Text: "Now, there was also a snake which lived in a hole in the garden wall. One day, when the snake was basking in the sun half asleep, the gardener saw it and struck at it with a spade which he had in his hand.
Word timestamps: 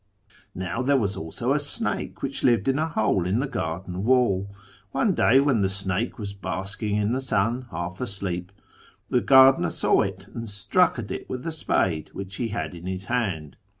"Now, 0.55 0.81
there 0.81 0.97
was 0.97 1.15
also 1.15 1.53
a 1.53 1.59
snake 1.59 2.23
which 2.23 2.43
lived 2.43 2.67
in 2.67 2.79
a 2.79 2.87
hole 2.87 3.27
in 3.27 3.39
the 3.39 3.45
garden 3.45 4.03
wall. 4.03 4.49
One 4.93 5.13
day, 5.13 5.39
when 5.39 5.61
the 5.61 5.69
snake 5.69 6.17
was 6.17 6.33
basking 6.33 6.95
in 6.95 7.11
the 7.11 7.21
sun 7.21 7.67
half 7.69 8.01
asleep, 8.01 8.51
the 9.11 9.21
gardener 9.21 9.69
saw 9.69 10.01
it 10.01 10.25
and 10.33 10.49
struck 10.49 10.97
at 10.97 11.11
it 11.11 11.29
with 11.29 11.45
a 11.45 11.51
spade 11.51 12.09
which 12.13 12.37
he 12.37 12.47
had 12.47 12.73
in 12.73 12.87
his 12.87 13.05
hand. 13.13 13.57